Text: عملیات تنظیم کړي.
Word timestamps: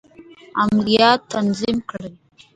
عملیات 0.61 1.19
تنظیم 1.33 1.75
کړي. 1.89 2.11